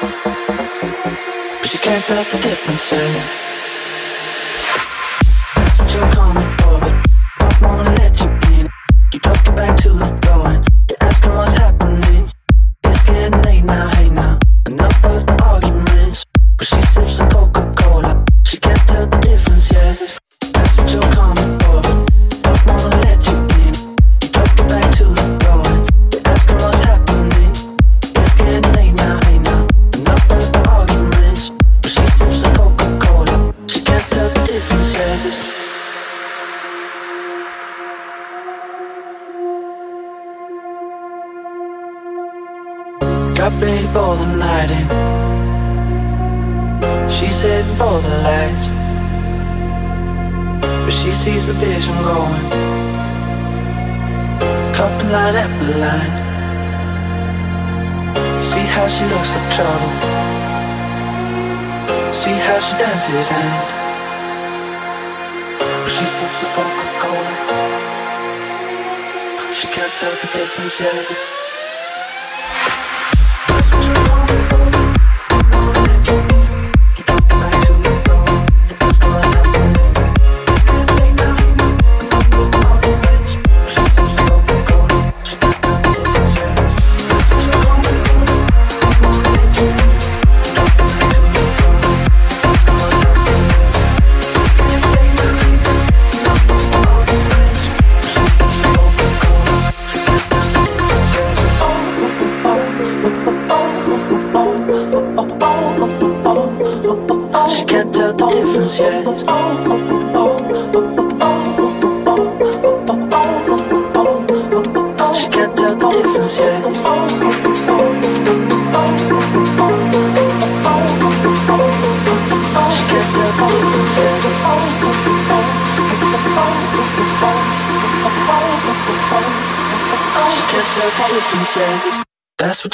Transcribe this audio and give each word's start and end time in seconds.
but 0.00 1.66
she 1.66 1.78
can't 1.78 2.04
tell 2.04 2.24
the 2.24 2.38
difference. 2.42 2.92
Eh? 2.92 3.44
ready 5.94 6.63
sees 51.24 51.46
the 51.46 51.54
vision 51.54 51.96
going. 52.04 52.44
Couple 54.76 55.08
line 55.08 55.36
after 55.44 55.68
line. 55.84 56.14
See 58.42 58.66
how 58.74 58.86
she 58.94 59.04
looks 59.12 59.30
like 59.34 59.48
trouble. 59.56 59.92
See 62.12 62.36
how 62.46 62.58
she 62.66 62.74
dances 62.76 63.28
and 63.40 63.52
she 65.94 66.04
sips 66.04 66.40
the 66.42 66.48
Coca-Cola. 66.56 67.34
She 69.54 69.66
can't 69.68 69.94
tell 70.00 70.14
the 70.20 70.28
difference 70.36 70.78
yet. 70.78 71.43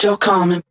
You're 0.02 0.16
coming 0.16 0.62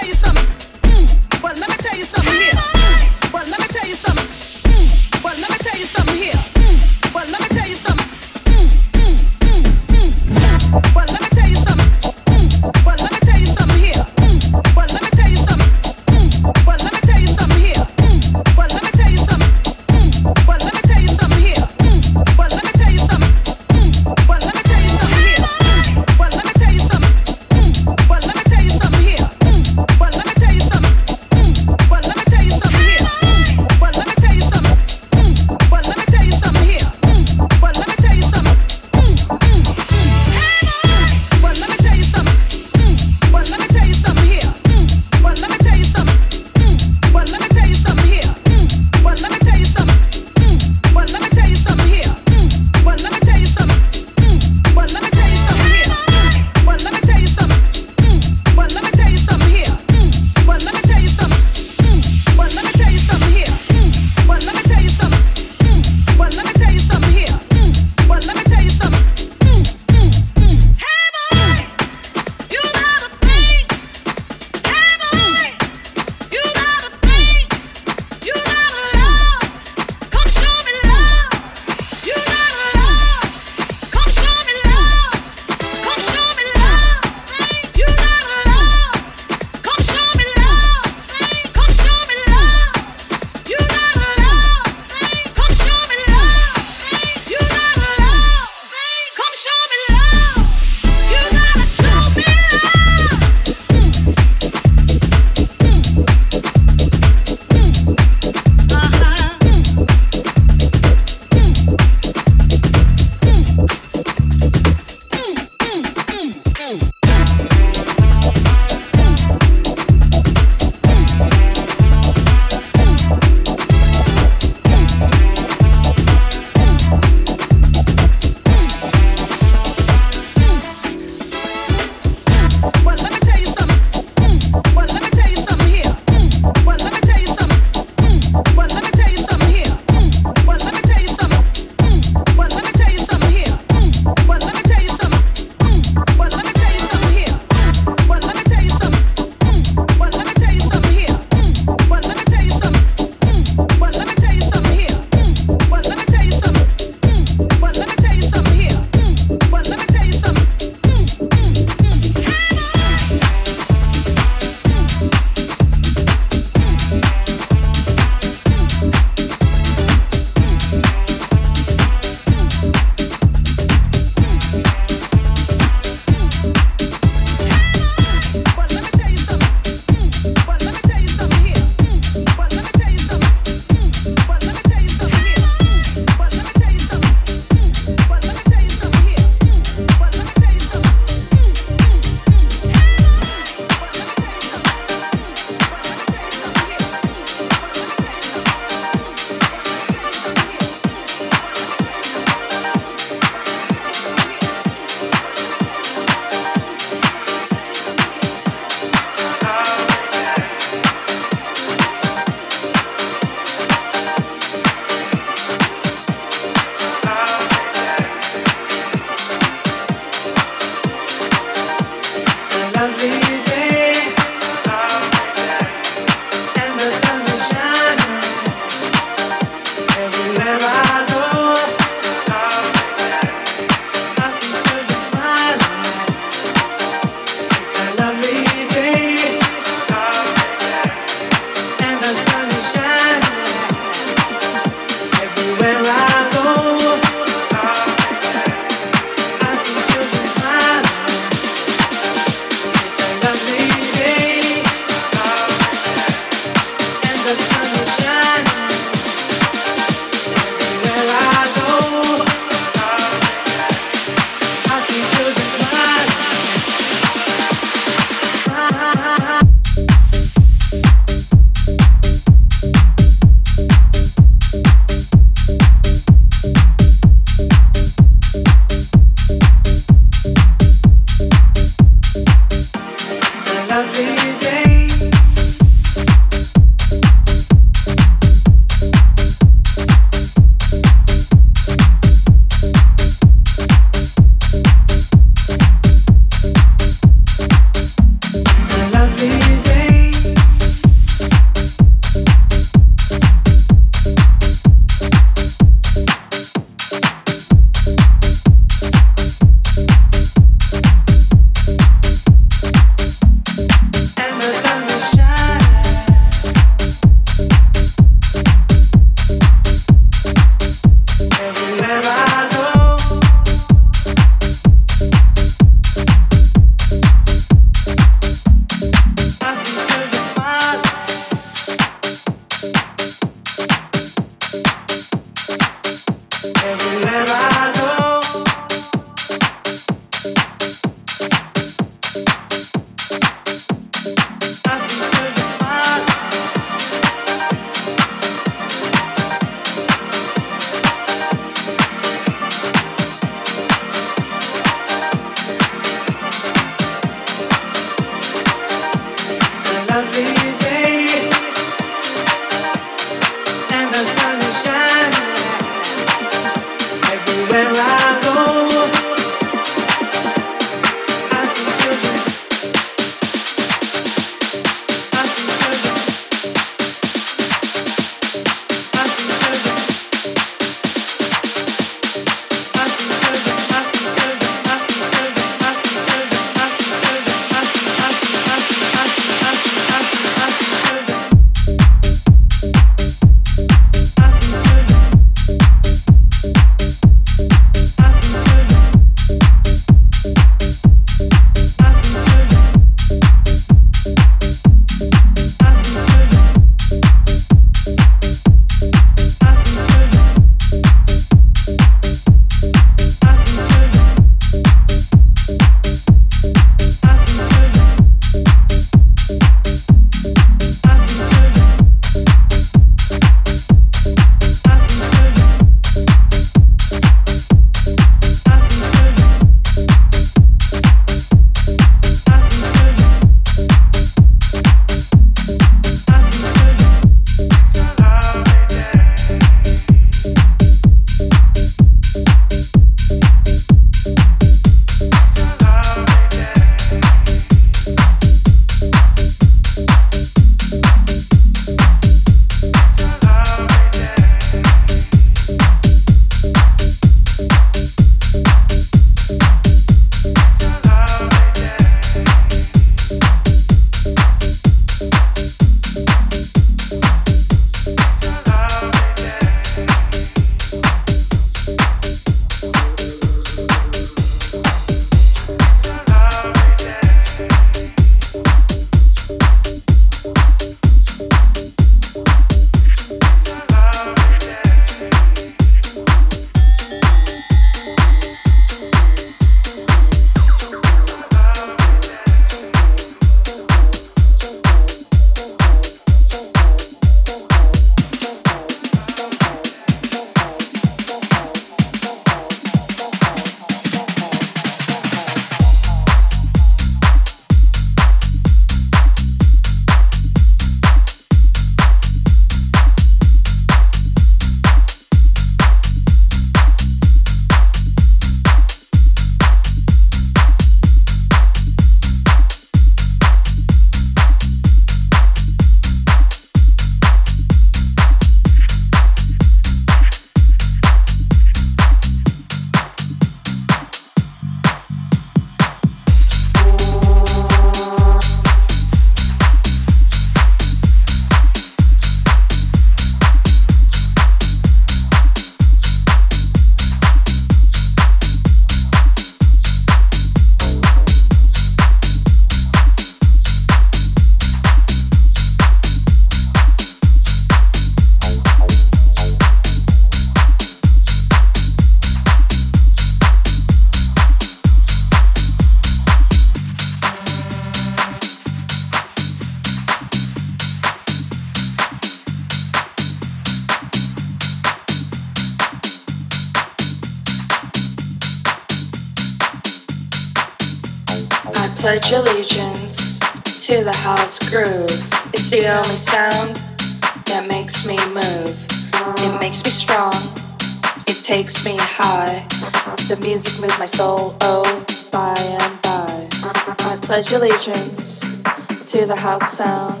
sound. 599.52 600.00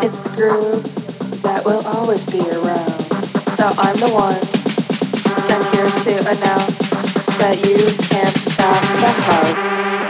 It's 0.00 0.20
the 0.20 0.30
groove 0.36 1.42
that 1.42 1.64
will 1.64 1.84
always 1.88 2.24
be 2.24 2.38
around. 2.38 3.00
So 3.58 3.66
I'm 3.66 3.96
the 3.98 4.10
one 4.14 4.40
sent 5.42 5.64
here 5.74 5.90
to 5.90 6.20
announce 6.30 6.78
that 7.38 7.58
you 7.66 7.74
can't 8.06 8.36
stop 8.36 8.80
the 9.02 9.10
house. 9.26 10.09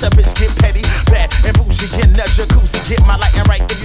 Watch 0.00 0.12
a 0.12 0.16
bitch 0.16 0.38
get 0.38 0.56
petty, 0.58 0.82
bad 1.10 1.34
and 1.44 1.56
bougie 1.58 1.90
in 1.98 2.12
the 2.12 2.22
jacuzzi. 2.22 2.88
Get 2.88 3.00
my 3.04 3.16
light 3.16 3.34
and 3.36 3.48
right 3.48 3.60
in 3.60 3.77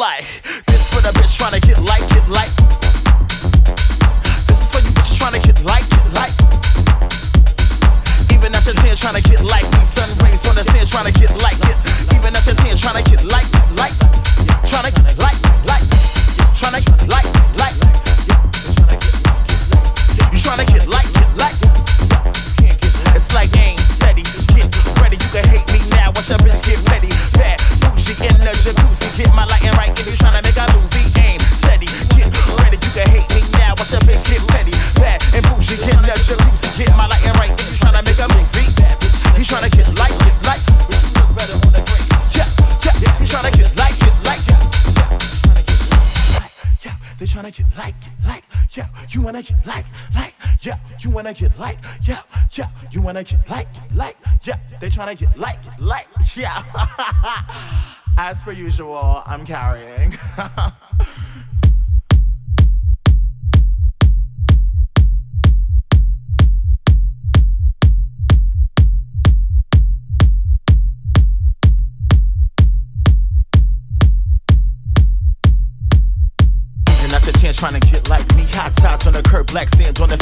like? 0.00 0.24
This 0.66 0.88
for 0.88 1.02
the 1.02 1.12
bitch 1.12 1.36
trying 1.36 1.60
to 1.60 1.60
get 1.60 1.78
like, 1.82 2.08
get 2.08 2.26
like. 2.30 2.59
Wanna 51.30 51.38
get 51.38 51.58
like, 51.60 51.78
yeah, 52.02 52.22
yeah. 52.54 52.68
You 52.90 53.02
wanna 53.02 53.22
get 53.22 53.48
like, 53.48 53.68
like, 53.94 54.16
yeah. 54.42 54.58
They 54.80 54.88
tryna 54.88 55.16
get 55.16 55.38
like, 55.38 55.60
like, 55.78 56.08
yeah. 56.34 56.64
As 58.18 58.42
per 58.42 58.50
usual, 58.50 59.22
I'm 59.24 59.46
carrying. 59.46 60.18
Trying 77.60 77.78
to 77.78 77.90
get 77.90 78.08
like 78.08 78.24
me. 78.36 78.44
Hot 78.52 78.72
sides 78.80 79.06
on 79.06 79.12
the 79.12 79.22
curb, 79.22 79.48
black 79.48 79.68
sand 79.74 80.00
on 80.00 80.08
the 80.08 80.16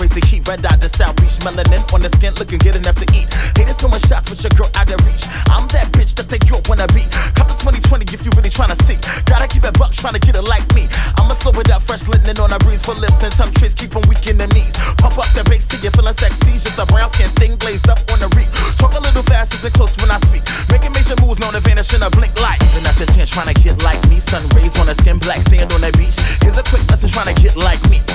raise 0.00 0.10
the 0.10 0.24
heat, 0.26 0.46
red 0.48 0.64
eye 0.64 0.76
to 0.76 0.88
South 0.96 1.16
Beach. 1.16 1.36
Melanin 1.44 1.82
on 1.92 2.00
the 2.00 2.10
skin, 2.16 2.34
looking 2.36 2.58
good 2.58 2.76
enough 2.76 2.96
to 2.96 3.06
eat. 3.14 3.28
Haters 3.56 3.76
throwing 3.76 4.02
shots 4.04 4.30
with 4.30 4.42
your 4.42 4.52
girl 4.56 4.70
out 4.76 4.90
of 4.90 5.00
reach. 5.06 5.24
I'm 5.48 5.66
that 5.72 5.88
bitch 5.92 6.14
that 6.16 6.28
they 6.28 6.40
you 6.48 6.60
wanna 6.68 6.86
be. 6.92 7.04
Come 7.36 7.48
to 7.48 7.56
2020 7.60 8.06
if 8.12 8.24
you 8.24 8.30
really 8.36 8.50
trying 8.50 8.72
to 8.72 8.78
see. 8.84 8.98
Gotta 9.26 9.48
keep 9.48 9.64
it 9.64 9.74
buck, 9.78 9.92
trying 9.92 10.14
to 10.14 10.22
get 10.22 10.36
it 10.36 10.46
like 10.46 10.66
me. 10.74 10.88
I'ma 11.16 11.34
slow 11.38 11.54
it 11.60 11.70
up, 11.70 11.82
fresh 11.86 12.06
linen 12.08 12.38
on 12.38 12.52
a 12.52 12.58
breeze 12.60 12.82
for 12.82 12.94
lips 12.94 13.22
and 13.22 13.32
tongue 13.32 13.52
trees. 13.56 13.74
Keep 13.74 13.96
'em 13.96 14.04
weak 14.08 14.26
in 14.26 14.38
the 14.38 14.48
knees. 14.52 14.74
Pump 14.98 15.18
up 15.18 15.28
the 15.34 15.44
bass 15.44 15.64
till 15.64 15.80
you 15.80 15.90
feeling 15.90 16.16
sexy. 16.16 16.58
Just 16.60 16.78
a 16.78 16.86
brown 16.86 17.10
skin 17.12 17.30
thing 17.40 17.56
glazed 17.56 17.88
up 17.88 18.00
on 18.12 18.18
the 18.20 18.28
reek. 18.36 18.48
Talk 18.78 18.94
a 18.94 19.00
little 19.00 19.24
fast 19.24 19.54
as 19.54 19.64
it 19.64 19.72
close 19.72 19.94
when 20.00 20.10
I 20.10 20.18
speak. 20.28 20.44
Making 20.70 20.92
major 20.92 21.16
moves 21.22 21.40
known 21.40 21.52
to 21.52 21.60
vanish 21.60 21.92
in 21.94 22.02
a 22.02 22.10
blink 22.10 22.34
light. 22.40 22.60
Even 22.62 22.86
at 22.86 22.98
your 22.98 23.08
10 23.08 23.26
trying 23.26 23.50
to 23.52 23.56
get 23.60 23.82
like 23.82 24.02
me. 24.08 24.20
Sun 24.20 24.42
rays 24.54 24.74
on 24.78 24.86
the 24.86 24.94
skin, 25.00 25.18
black 25.18 25.40
sand 25.48 25.72
on 25.72 25.80
the 25.80 25.92
beach. 25.98 26.18
Here's 26.42 26.58
a 26.58 26.62
quick 26.62 26.84
lesson 26.90 27.08
trying 27.08 27.34
to 27.34 27.36
get 27.42 27.56
like 27.56 27.82
me. 27.90 28.05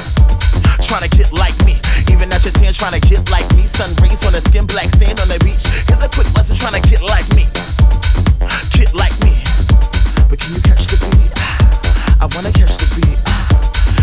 Trying 0.92 1.10
to 1.10 1.18
get 1.18 1.32
like 1.32 1.56
me. 1.64 1.80
Even 2.12 2.28
at 2.34 2.44
your 2.44 2.52
10 2.52 2.74
trying 2.74 3.00
to 3.00 3.08
get 3.08 3.32
like 3.32 3.48
me. 3.56 3.66
Sun 3.66 3.96
rays 4.04 4.20
on 4.26 4.34
the 4.34 4.42
skin, 4.42 4.66
black 4.66 4.90
sand 4.90 5.22
on 5.22 5.30
the 5.30 5.40
beach. 5.40 5.64
Here's 5.88 6.04
a 6.04 6.10
quick 6.10 6.28
lesson 6.36 6.58
trying 6.58 6.82
to 6.82 6.90
get 6.90 7.02
like 7.02 7.24
me. 7.32 7.48
Get 8.76 8.94
like 8.94 9.16
me. 9.24 9.40
But 10.28 10.40
can 10.44 10.54
you 10.54 10.60
catch 10.60 10.88
the 10.92 11.00
beat? 11.00 11.32
I 12.20 12.28
wanna 12.36 12.52
catch 12.52 12.76
the 12.76 12.92
beat. 13.00 13.16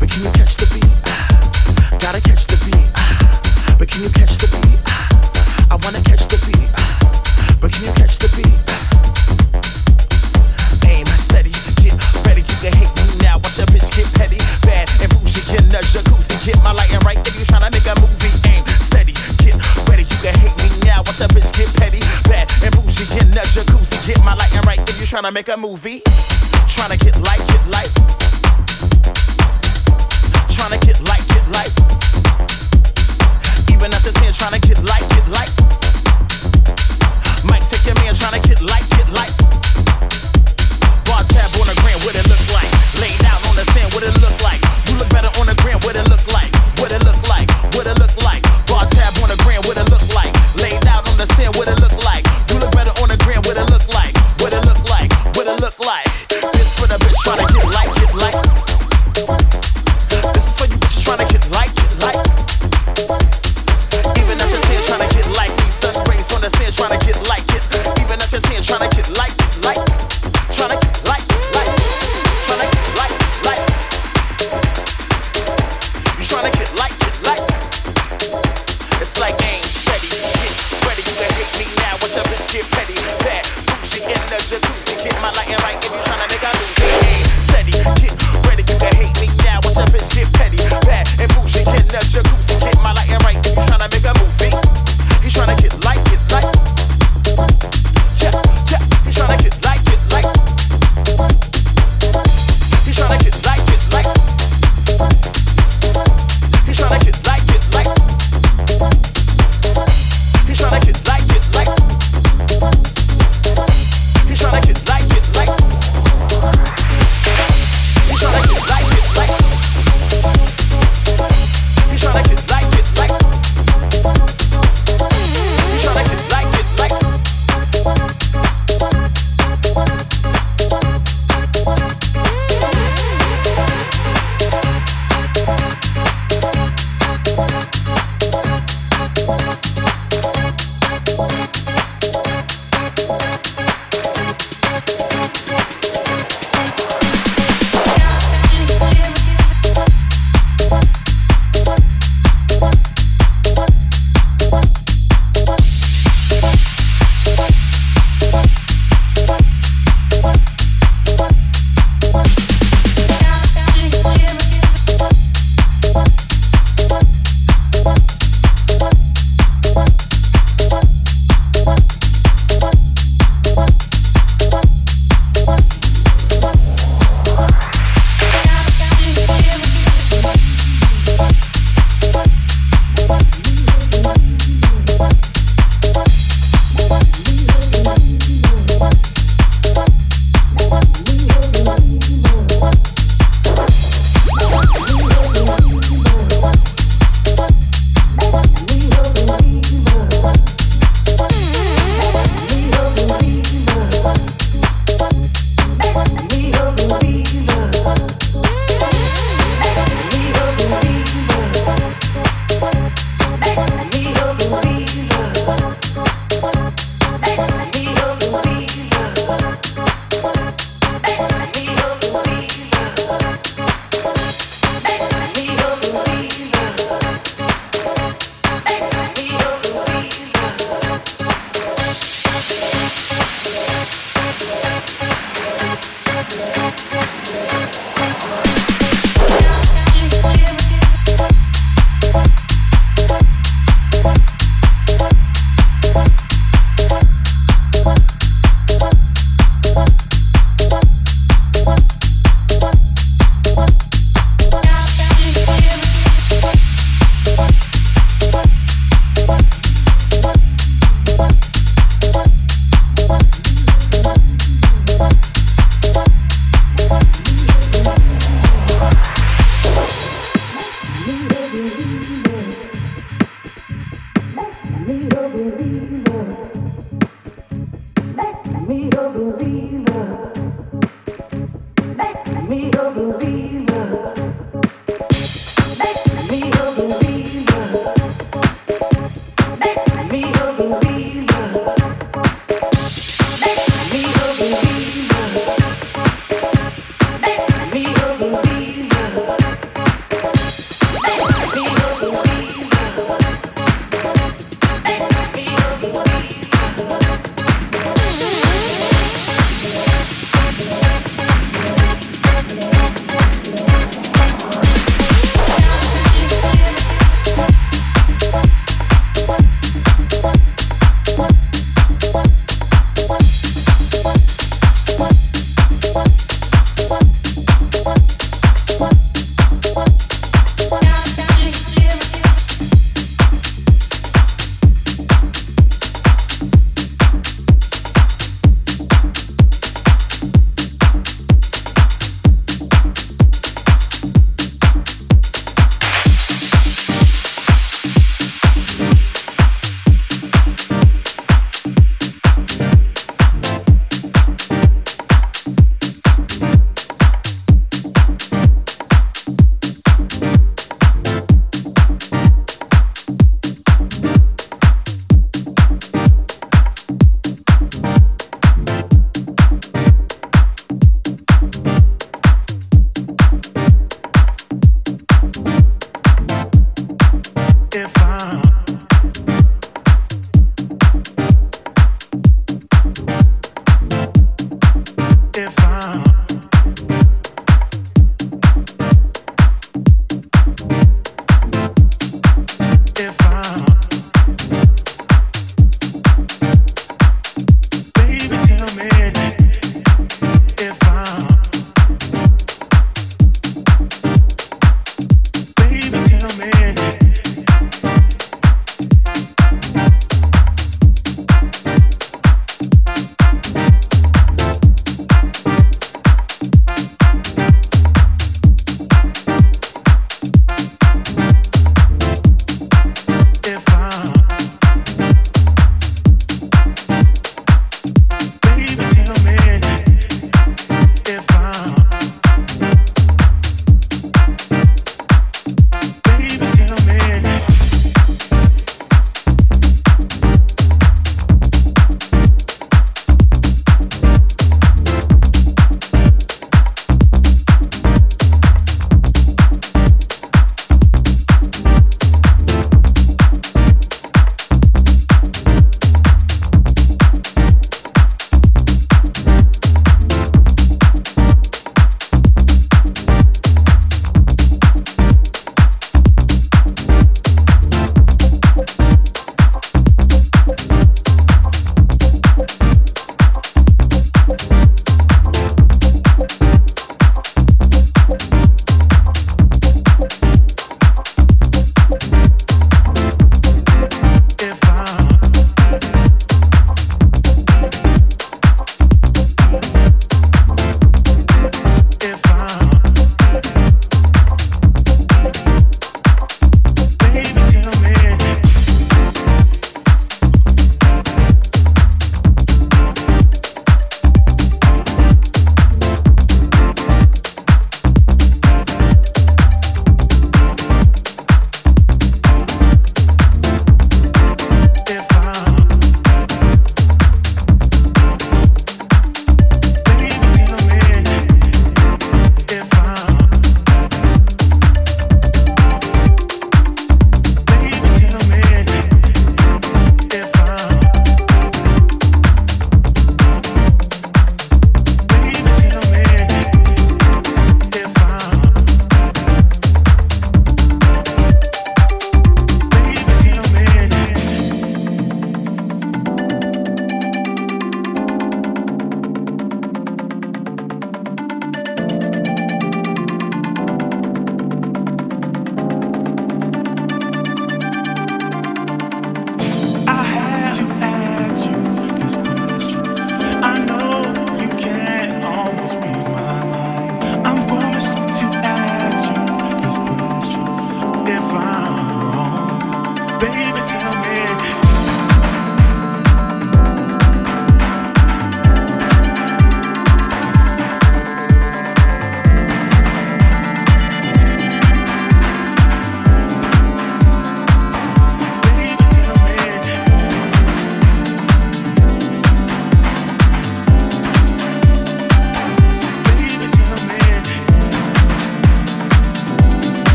But 0.00 0.08
can 0.08 0.24
you 0.24 0.32
catch 0.32 0.56
the 0.56 0.64
beat? 0.72 2.00
Gotta 2.00 2.22
catch 2.22 2.46
the 2.46 2.56
beat. 2.64 3.78
But 3.78 3.86
can 3.90 4.02
you 4.02 4.08
catch 4.08 4.38
the 4.38 4.48
beat? 4.48 4.79
You 25.10 25.16
tryna 25.16 25.32
make 25.32 25.48
a 25.48 25.56
movie, 25.56 26.00
tryna 26.70 26.98
get 27.00 27.16
like, 27.22 27.38
get 27.48 27.66
like, 27.68 27.90
tryna 30.46 30.80
get 30.86 31.00
like, 31.08 31.26
get 31.28 31.46
like. 31.50 31.72
Even 33.72 33.92
at 33.92 34.02
this 34.02 34.16
hand, 34.18 34.34
tryna 34.34 34.60
get 34.62 34.78
like, 34.84 35.08
get 35.10 35.28
like. 35.28 35.50
Might 37.44 37.62
take 37.68 37.86
your 37.86 37.94
man 37.96 38.14
get 38.14 38.30
like, 38.30 38.42
get 38.42 38.59